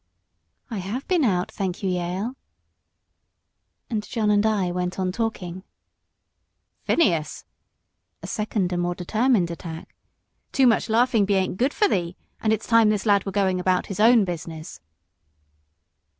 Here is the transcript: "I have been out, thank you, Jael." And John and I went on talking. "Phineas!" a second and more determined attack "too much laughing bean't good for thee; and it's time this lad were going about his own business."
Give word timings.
"I 0.71 0.79
have 0.79 1.07
been 1.07 1.23
out, 1.23 1.51
thank 1.51 1.83
you, 1.83 1.89
Jael." 1.91 2.33
And 3.87 4.01
John 4.01 4.31
and 4.31 4.43
I 4.47 4.71
went 4.71 4.97
on 4.97 5.11
talking. 5.11 5.63
"Phineas!" 6.85 7.45
a 8.23 8.25
second 8.25 8.73
and 8.73 8.81
more 8.81 8.95
determined 8.95 9.51
attack 9.51 9.93
"too 10.51 10.65
much 10.65 10.89
laughing 10.89 11.25
bean't 11.25 11.55
good 11.57 11.71
for 11.71 11.87
thee; 11.87 12.17
and 12.41 12.51
it's 12.51 12.65
time 12.65 12.89
this 12.89 13.05
lad 13.05 13.27
were 13.27 13.31
going 13.31 13.59
about 13.59 13.85
his 13.93 13.99
own 13.99 14.25
business." 14.25 14.81